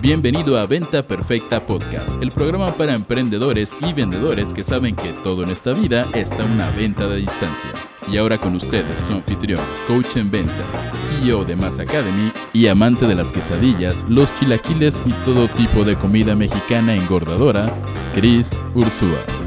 [0.00, 5.42] Bienvenido a Venta Perfecta Podcast, el programa para emprendedores y vendedores que saben que todo
[5.42, 7.68] en esta vida está una venta de distancia.
[8.10, 10.64] Y ahora con ustedes, su anfitrión, coach en venta,
[11.06, 15.94] CEO de Mass Academy y amante de las quesadillas, los chilaquiles y todo tipo de
[15.96, 17.70] comida mexicana engordadora,
[18.14, 19.39] Chris Ursúa.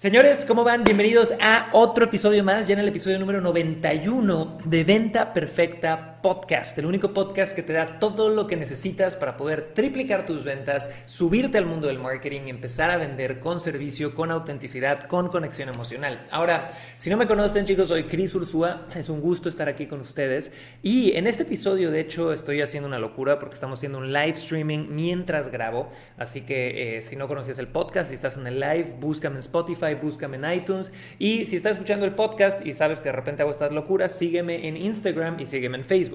[0.00, 0.82] Señores, ¿cómo van?
[0.82, 6.76] Bienvenidos a otro episodio más, ya en el episodio número 91 de Venta Perfecta Podcast,
[6.76, 10.90] el único podcast que te da todo lo que necesitas para poder triplicar tus ventas,
[11.06, 16.26] subirte al mundo del marketing empezar a vender con servicio, con autenticidad, con conexión emocional.
[16.30, 20.00] Ahora, si no me conocen chicos, soy Chris Ursúa, es un gusto estar aquí con
[20.00, 20.52] ustedes
[20.82, 24.32] y en este episodio de hecho estoy haciendo una locura porque estamos haciendo un live
[24.32, 28.60] streaming mientras grabo, así que eh, si no conocías el podcast, si estás en el
[28.60, 32.98] live, búscame en Spotify, búscame en iTunes y si estás escuchando el podcast y sabes
[32.98, 36.09] que de repente hago estas locuras, sígueme en Instagram y sígueme en Facebook.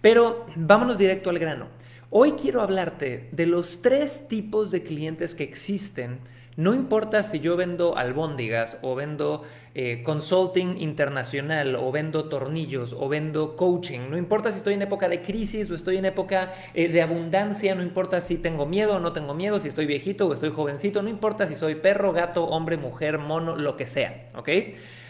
[0.00, 1.68] Pero vámonos directo al grano.
[2.10, 6.20] Hoy quiero hablarte de los tres tipos de clientes que existen.
[6.56, 13.10] No importa si yo vendo albóndigas o vendo eh, consulting internacional o vendo tornillos o
[13.10, 14.08] vendo coaching.
[14.08, 17.74] No importa si estoy en época de crisis o estoy en época eh, de abundancia.
[17.74, 21.02] No importa si tengo miedo o no tengo miedo, si estoy viejito o estoy jovencito.
[21.02, 24.30] No importa si soy perro, gato, hombre, mujer, mono, lo que sea.
[24.34, 24.48] ¿Ok?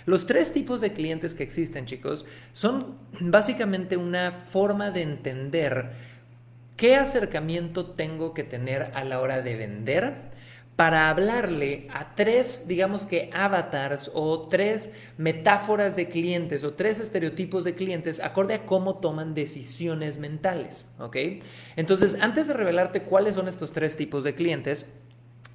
[0.06, 5.90] Los tres tipos de clientes que existen, chicos, son básicamente una forma de entender
[6.76, 10.30] qué acercamiento tengo que tener a la hora de vender
[10.76, 17.64] para hablarle a tres, digamos que avatars o tres metáforas de clientes o tres estereotipos
[17.64, 21.16] de clientes acorde a cómo toman decisiones mentales, ¿ok?
[21.76, 24.86] Entonces, antes de revelarte cuáles son estos tres tipos de clientes,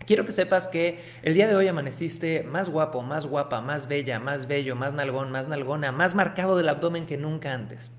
[0.05, 4.19] Quiero que sepas que el día de hoy amaneciste más guapo, más guapa, más bella,
[4.19, 7.91] más bello, más nalgón, más nalgona, más marcado del abdomen que nunca antes.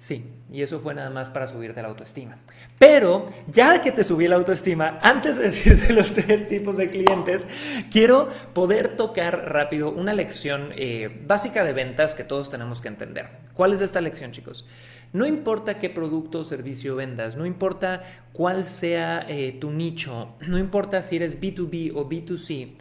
[0.00, 2.38] Sí, y eso fue nada más para subirte la autoestima.
[2.78, 7.46] Pero ya que te subí la autoestima, antes de decirte los tres tipos de clientes,
[7.90, 13.28] quiero poder tocar rápido una lección eh, básica de ventas que todos tenemos que entender.
[13.52, 14.66] ¿Cuál es esta lección, chicos?
[15.12, 20.56] No importa qué producto o servicio vendas, no importa cuál sea eh, tu nicho, no
[20.56, 22.76] importa si eres B2B o B2C,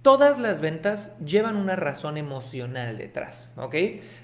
[0.00, 3.74] todas las ventas llevan una razón emocional detrás, ¿ok?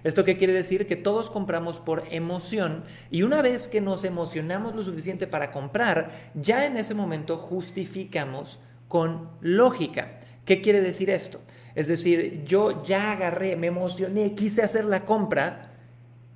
[0.04, 0.86] ¿Esto qué quiere decir?
[0.86, 6.10] Que todos compramos por emoción y una vez que nos emocionamos lo suficiente para comprar,
[6.34, 10.20] ya en ese momento justificamos con lógica.
[10.44, 11.40] ¿Qué quiere decir esto?
[11.74, 15.70] Es decir, yo ya agarré, me emocioné, quise hacer la compra,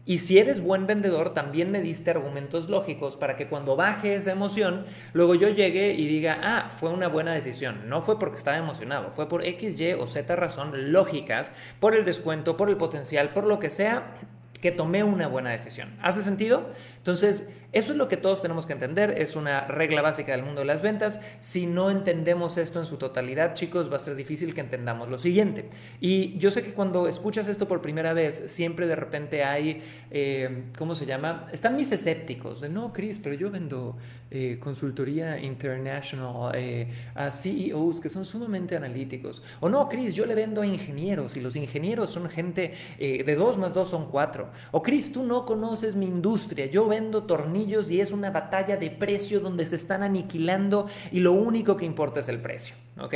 [0.07, 4.33] y si eres buen vendedor, también me diste argumentos lógicos para que cuando baje esa
[4.33, 4.85] emoción,
[5.15, 7.89] luego yo llegue y diga, ah, fue una buena decisión.
[7.89, 12.05] No fue porque estaba emocionado, fue por X, Y o Z razón lógicas, por el
[12.05, 14.19] descuento, por el potencial, por lo que sea,
[14.65, 15.95] que tomé una buena decisión.
[16.01, 16.71] ¿Hace sentido?
[16.97, 20.61] Entonces, eso es lo que todos tenemos que entender, es una regla básica del mundo
[20.61, 21.19] de las ventas.
[21.41, 25.19] Si no entendemos esto en su totalidad, chicos, va a ser difícil que entendamos lo
[25.19, 25.69] siguiente.
[26.01, 29.83] Y yo sé que cuando escuchas esto por primera vez, siempre de repente hay,
[30.13, 31.47] eh, ¿cómo se llama?
[31.51, 33.97] Están mis escépticos, de no, Chris, pero yo vendo
[34.31, 39.43] eh, consultoría international eh, a CEOs que son sumamente analíticos.
[39.59, 43.59] O no, Chris, yo le vendo a ingenieros y los ingenieros son gente de dos
[43.59, 44.51] más dos son cuatro.
[44.71, 48.91] O Chris, tú no conoces mi industria, yo vendo tornillos y es una batalla de
[48.91, 53.15] precio donde se están aniquilando y lo único que importa es el precio, ¿ok?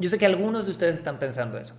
[0.00, 1.74] Yo sé que algunos de ustedes están pensando eso.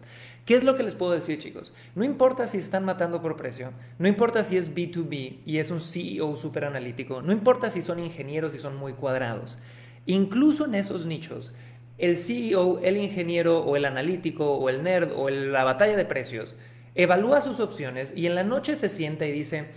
[0.45, 1.73] ¿Qué es lo que les puedo decir, chicos?
[1.95, 5.79] No importa si están matando por precio, no importa si es B2B y es un
[5.79, 9.57] CEO súper analítico, no importa si son ingenieros y son muy cuadrados.
[10.05, 11.53] Incluso en esos nichos,
[11.97, 16.55] el CEO, el ingeniero o el analítico o el nerd o la batalla de precios
[16.95, 19.71] evalúa sus opciones y en la noche se sienta y dice,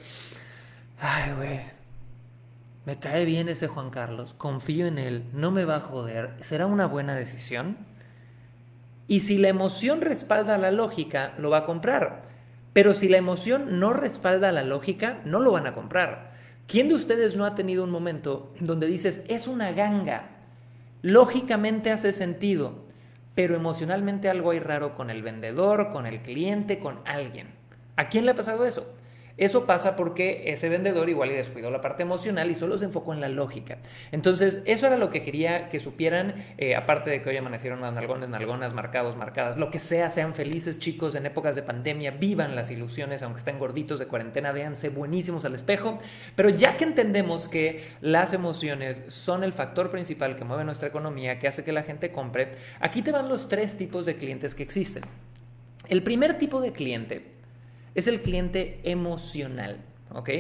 [1.01, 1.61] ay, güey,
[2.85, 6.67] me cae bien ese Juan Carlos, confío en él, no me va a joder, ¿será
[6.67, 7.79] una buena decisión?
[9.07, 12.23] Y si la emoción respalda la lógica, lo va a comprar.
[12.73, 16.33] Pero si la emoción no respalda la lógica, no lo van a comprar.
[16.67, 20.31] ¿Quién de ustedes no ha tenido un momento donde dices, es una ganga?
[21.03, 22.84] Lógicamente hace sentido,
[23.35, 27.49] pero emocionalmente algo hay raro con el vendedor, con el cliente, con alguien.
[27.97, 28.93] ¿A quién le ha pasado eso?
[29.37, 33.13] Eso pasa porque ese vendedor igual y descuidó la parte emocional y solo se enfocó
[33.13, 33.79] en la lógica.
[34.13, 37.93] Entonces, eso era lo que quería que supieran, eh, aparte de que hoy amanecieron las
[37.93, 42.55] nalgones, nalgonas, marcados, marcadas, lo que sea, sean felices chicos en épocas de pandemia, vivan
[42.55, 45.99] las ilusiones, aunque estén gorditos de cuarentena, véanse buenísimos al espejo.
[46.37, 51.41] Pero ya que entendemos que las emociones son el factor principal que mueve nuestra economía,
[51.41, 54.63] que hace que la gente compre, aquí te van los tres tipos de clientes que
[54.63, 55.03] existen.
[55.89, 57.34] El primer tipo de cliente
[57.95, 59.79] es el cliente emocional,
[60.13, 60.31] ¿ok?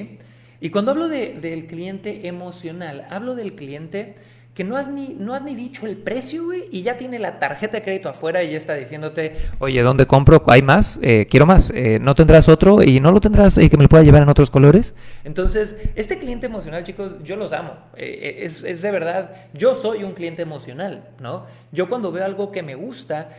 [0.60, 4.14] Y cuando hablo del cliente emocional, hablo del cliente
[4.54, 7.40] que no has ni, no has ni dicho el precio, güey, y ya tiene la
[7.40, 10.42] tarjeta de crédito afuera y ya está diciéndote, oye, ¿dónde compro?
[10.46, 10.98] ¿Hay más?
[11.02, 11.70] Eh, quiero más.
[11.74, 12.82] Eh, ¿No tendrás otro?
[12.82, 14.94] ¿Y no lo tendrás y que me lo pueda llevar en otros colores?
[15.24, 17.72] Entonces, este cliente emocional, chicos, yo los amo.
[17.96, 21.46] Eh, es, es de verdad, yo soy un cliente emocional, ¿no?
[21.72, 23.30] Yo cuando veo algo que me gusta,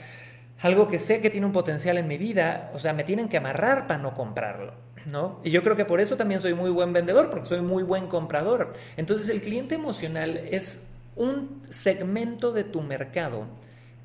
[0.60, 3.38] algo que sé que tiene un potencial en mi vida, o sea, me tienen que
[3.38, 4.74] amarrar para no comprarlo.
[5.06, 5.40] ¿No?
[5.44, 8.08] Y yo creo que por eso también soy muy buen vendedor, porque soy muy buen
[8.08, 8.74] comprador.
[8.98, 13.46] Entonces el cliente emocional es un segmento de tu mercado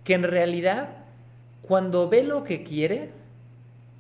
[0.05, 1.01] que en realidad
[1.63, 3.11] cuando ve lo que quiere,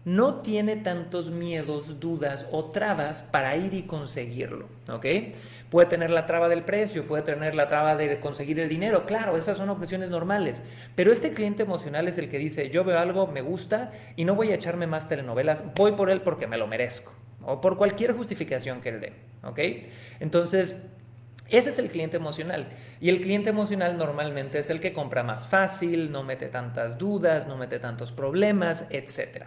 [0.04, 5.06] no tiene tantos miedos, dudas o trabas para ir y conseguirlo, ¿ok?
[5.68, 9.36] Puede tener la traba del precio, puede tener la traba de conseguir el dinero, claro,
[9.36, 10.62] esas son objeciones normales,
[10.94, 14.34] pero este cliente emocional es el que dice, yo veo algo, me gusta y no
[14.34, 17.12] voy a echarme más telenovelas, voy por él porque me lo merezco,
[17.42, 19.12] o por cualquier justificación que él dé,
[19.42, 19.60] ¿ok?
[20.20, 20.76] Entonces,
[21.50, 22.68] ese es el cliente emocional.
[23.00, 27.46] Y el cliente emocional normalmente es el que compra más fácil, no mete tantas dudas,
[27.46, 29.46] no mete tantos problemas, etc.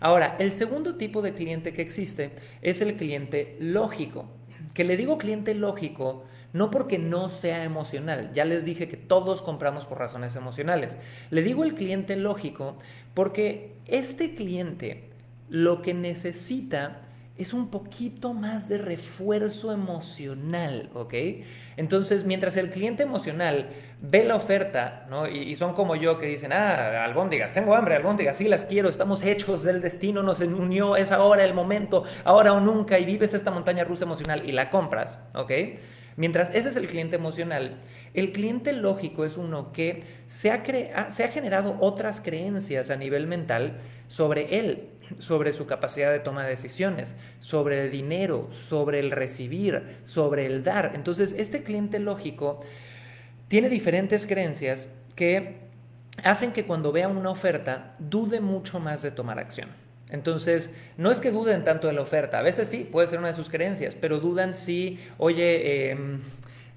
[0.00, 2.30] Ahora, el segundo tipo de cliente que existe
[2.62, 4.30] es el cliente lógico.
[4.74, 8.30] Que le digo cliente lógico no porque no sea emocional.
[8.32, 10.98] Ya les dije que todos compramos por razones emocionales.
[11.30, 12.76] Le digo el cliente lógico
[13.14, 15.10] porque este cliente
[15.48, 17.07] lo que necesita
[17.38, 21.14] es un poquito más de refuerzo emocional, ¿ok?
[21.76, 23.70] Entonces, mientras el cliente emocional
[24.02, 25.28] ve la oferta, ¿no?
[25.28, 29.22] Y, son como yo que dicen, ah, albóndigas, tengo hambre, albóndigas, sí las quiero, estamos
[29.22, 33.52] hechos del destino, nos unió, es ahora el momento, ahora o nunca, y vives esta
[33.52, 35.52] montaña rusa emocional y la compras, ¿ok?
[36.16, 37.78] Mientras ese es el cliente emocional,
[38.14, 43.28] el cliente lógico es uno que se ha, se ha generado otras creencias a nivel
[43.28, 49.10] mental sobre él sobre su capacidad de toma de decisiones, sobre el dinero, sobre el
[49.10, 50.92] recibir, sobre el dar.
[50.94, 52.60] Entonces, este cliente lógico
[53.48, 55.68] tiene diferentes creencias que
[56.24, 59.68] hacen que cuando vea una oferta dude mucho más de tomar acción.
[60.10, 63.28] Entonces, no es que duden tanto de la oferta, a veces sí, puede ser una
[63.28, 65.98] de sus creencias, pero dudan si, oye, eh,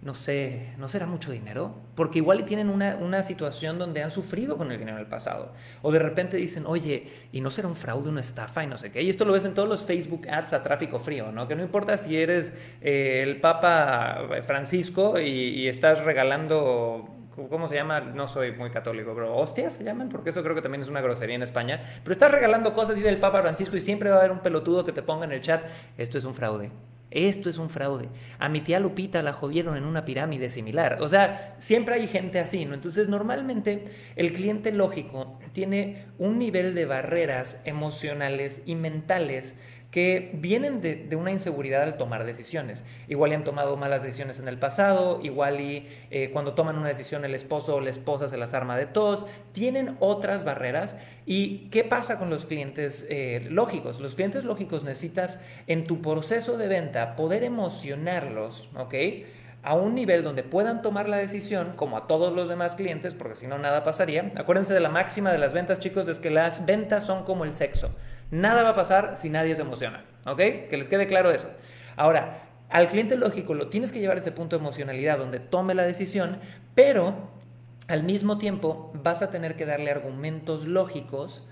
[0.02, 1.76] no sé, ¿no será mucho dinero?
[1.96, 5.54] Porque igual tienen una, situación donde han sufrido con el dinero en el pasado.
[5.84, 8.92] O de repente dicen, oye, ¿y no será un fraude, una estafa y no sé
[8.92, 9.04] qué?
[9.04, 11.48] Y esto lo ves en todos los Facebook ads a tráfico frío, ¿no?
[11.48, 17.08] Que no importa si eres eh, el Papa Francisco y, y estás regalando
[17.50, 18.02] ¿cómo se llama?
[18.02, 21.02] No soy muy católico, pero hostias se llaman, porque eso creo que también es una
[21.02, 21.82] grosería en España.
[22.04, 24.84] Pero estás regalando cosas y el Papa Francisco y siempre va a haber un pelotudo
[24.84, 25.64] que te ponga en el chat,
[25.98, 26.72] esto es un fraude.
[27.12, 28.08] Esto es un fraude.
[28.40, 30.98] A mi tía Lupita la jodieron en una pirámide similar.
[31.02, 32.74] O sea, siempre hay gente así, ¿no?
[32.74, 33.86] Entonces, normalmente
[34.16, 39.56] el cliente lógico tiene un nivel de barreras emocionales y mentales
[39.92, 42.86] que vienen de, una inseguridad al tomar decisiones.
[43.10, 46.88] Igual y han tomado malas decisiones en el pasado, igual y eh, cuando toman una
[46.88, 50.96] decisión el esposo o la esposa se las arma de todos, tienen otras barreras.
[51.26, 54.00] ¿Y qué pasa con los clientes eh, lógicos?
[54.00, 58.96] Los clientes lógicos necesitas en tu proceso de venta poder emocionarlos, ¿ok?
[59.64, 63.36] a un nivel donde puedan tomar la decisión, como a todos los demás clientes, porque
[63.36, 64.32] si no, nada pasaría.
[64.36, 67.54] Acuérdense de la máxima de las ventas, chicos, es que las ventas son como el
[67.54, 67.92] sexo.
[68.32, 70.38] Nada va a pasar si nadie se emociona, ¿ok?
[70.70, 71.50] Que les quede claro eso.
[71.98, 75.76] Ahora, al cliente lógico lo tienes que llevar a ese punto de emocionalidad donde tome
[75.76, 76.40] la decisión,
[76.74, 77.30] pero
[77.88, 81.44] al mismo tiempo vas a tener que darle argumentos lógicos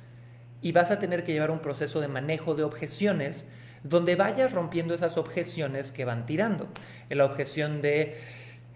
[0.62, 3.46] y vas a tener que llevar un proceso de manejo de objeciones
[3.84, 6.70] donde vayas rompiendo esas objeciones que van tirando.
[7.10, 8.18] La objeción de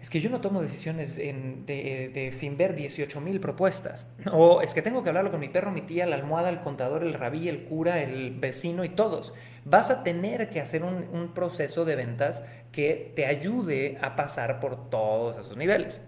[0.04, 4.06] es que yo no tomo decisiones de, sin ver 18 mil propuestas.
[4.32, 7.04] O es que tengo que hablarlo con mi perro, mi tía, la almohada, el contador,
[7.04, 9.32] el rabí, el cura, el vecino y todos.
[9.64, 14.90] Vas a tener que hacer un, proceso de ventas que te ayude a pasar por
[14.90, 16.02] todos esos niveles.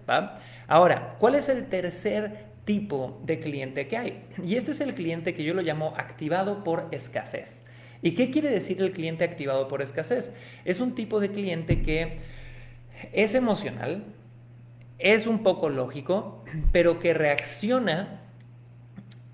[0.67, 4.25] Ahora, ¿cuál es el tercer tipo de cliente que hay?
[4.45, 7.62] Y este es el cliente que yo lo llamo activado por escasez.
[8.03, 10.35] ¿Y qué quiere decir el cliente activado por escasez?
[10.67, 12.36] Es un tipo de cliente que
[13.13, 14.05] es emocional,
[14.99, 18.23] es un poco lógico, pero que reacciona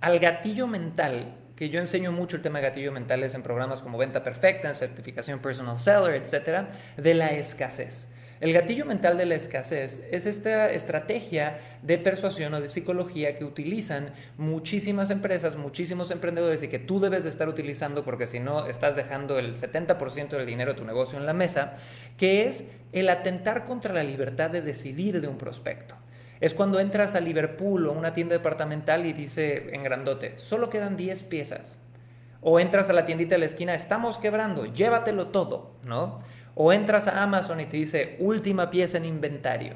[0.01, 3.99] al gatillo mental, que yo enseño mucho el tema de gatillo mentales en programas como
[3.99, 8.12] Venta Perfecta, Certificación Personal Seller, etcétera, de la escasez.
[8.43, 13.45] El gatillo mental de la escasez es esta estrategia de persuasión o de psicología que
[13.45, 18.67] utilizan muchísimas empresas, muchísimos emprendedores y que tú debes de estar utilizando porque si no
[18.67, 21.75] estás dejando el 70% del dinero de tu negocio en la mesa,
[22.17, 25.95] que es el atentar contra la libertad de decidir de un prospecto.
[26.41, 30.97] Es cuando entras a Liverpool o una tienda departamental y dice en grandote, solo quedan
[30.97, 31.79] 10 piezas.
[32.41, 36.19] O entras a la tiendita de la esquina, estamos quebrando, llévatelo todo, ¿no?
[36.55, 39.75] O entras a Amazon y te dice, última pieza en inventario,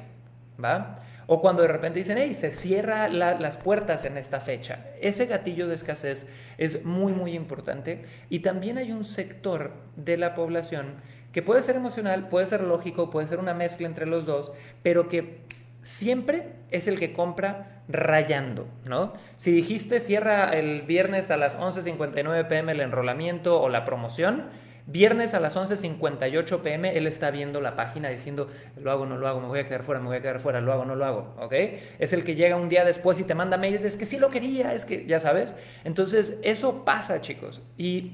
[0.63, 0.97] ¿va?
[1.25, 4.85] O cuando de repente dicen, hey, se cierran las puertas en esta fecha.
[5.01, 6.25] Ese gatillo de escasez
[6.57, 8.03] es muy, muy importante.
[8.29, 10.95] Y también hay un sector de la población
[11.33, 14.53] que puede ser emocional, puede ser lógico, puede ser una mezcla entre los dos,
[14.83, 15.41] pero que
[15.81, 19.13] siempre es el que compra rayando, ¿no?
[19.35, 24.45] Si dijiste cierra el viernes a las 11.59 pm el enrolamiento o la promoción,
[24.89, 28.47] Viernes a las 11.58 pm, él está viendo la página diciendo,
[28.79, 30.61] lo hago, no lo hago, me voy a quedar fuera, me voy a quedar fuera,
[30.61, 31.53] lo hago, no lo hago, ¿ok?
[31.99, 34.29] Es el que llega un día después y te manda mails, es que sí lo
[34.29, 35.57] quería, es que, ya sabes.
[35.83, 37.61] Entonces, eso pasa, chicos.
[37.77, 38.13] ¿Y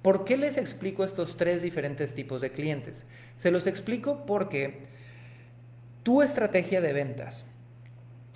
[0.00, 3.04] por qué les explico estos tres diferentes tipos de clientes?
[3.34, 4.84] Se los explico porque
[6.04, 7.46] tu estrategia de ventas,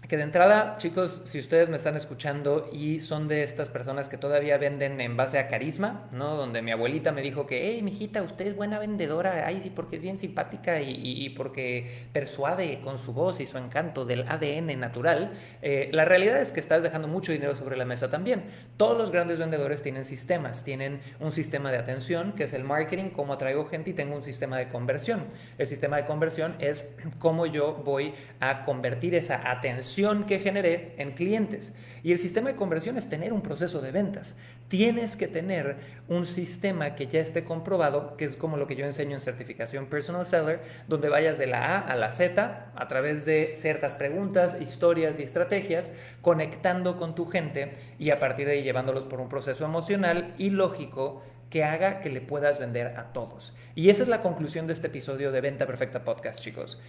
[0.08, 4.16] que de entrada, chicos, si ustedes me están escuchando y son de estas personas que
[4.16, 6.36] todavía venden en base a carisma, ¿no?
[6.36, 9.96] Donde mi abuelita me dijo que, hey, mijita, usted es buena vendedora, ay, sí, porque
[9.96, 15.32] es bien simpática y, porque persuade con su voz y su encanto del ADN natural.
[15.60, 18.44] Eh, la realidad es que estás dejando mucho dinero sobre la mesa también.
[18.76, 23.10] Todos los grandes vendedores tienen sistemas, tienen un sistema de atención, que es el marketing,
[23.10, 25.24] cómo atraigo gente, y tengo un sistema de conversión.
[25.58, 29.85] El sistema de conversión es cómo yo voy a convertir esa atención
[30.26, 31.74] que generé en clientes.
[32.02, 34.36] Y el sistema de conversión es tener un proceso de ventas.
[34.68, 35.76] Tienes que tener
[36.08, 39.86] un sistema que ya esté comprobado, que es como lo que yo enseño en certificación
[39.86, 44.56] Personal Seller, donde vayas de la A a la Z a través de ciertas preguntas,
[44.60, 45.90] historias y estrategias,
[46.20, 50.50] conectando con tu gente y a partir de ahí llevándolos por un proceso emocional y
[50.50, 53.56] lógico que haga que le puedas vender a todos.
[53.74, 56.80] Y esa es la conclusión de este episodio de Venta Perfecta Podcast, chicos.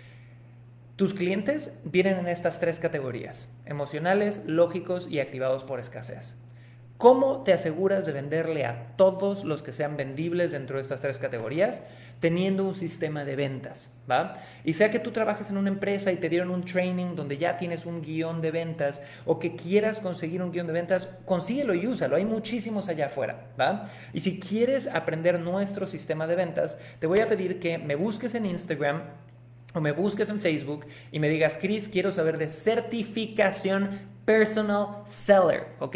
[0.97, 6.33] Tus clientes vienen en estas tres categorías, emocionales, lógicos y activados por escasez.
[6.97, 11.19] ¿Cómo te aseguras de venderle a todos los que sean vendibles dentro de estas tres
[11.19, 11.83] categorías?
[12.19, 14.41] Teniendo un sistema de ventas, ¿va?
[14.63, 17.57] Y sea que tú trabajes en una empresa y te dieron un training donde ya
[17.57, 21.85] tienes un guion de ventas o que quieras conseguir un guion de ventas, consíguelo y
[21.85, 22.15] úsalo.
[22.15, 23.91] Hay muchísimos allá afuera, ¿va?
[24.13, 28.33] Y si quieres aprender nuestro sistema de ventas, te voy a pedir que me busques
[28.33, 29.03] en Instagram
[29.77, 35.67] o me busques en Facebook y me digas, Chris, quiero saber de certificación Personal Seller,
[35.79, 35.95] ¿ok?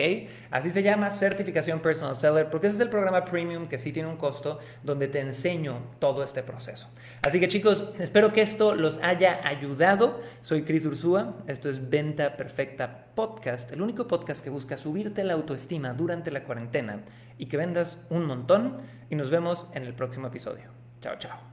[0.51, 4.07] Así se llama certificación Personal Seller, porque ese es el programa premium que sí tiene
[4.07, 6.87] un costo donde te enseño todo este proceso.
[7.21, 10.21] Así que chicos, espero que esto los haya ayudado.
[10.39, 15.33] Soy Chris Ursúa, esto es Venta Perfecta Podcast, el único podcast que busca subirte la
[15.33, 17.03] autoestima durante la cuarentena
[17.37, 18.77] y que vendas un montón
[19.09, 20.69] y nos vemos en el próximo episodio.
[21.01, 21.50] Chao, chao.